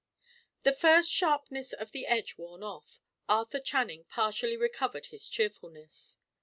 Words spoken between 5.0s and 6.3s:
his cheerfulness.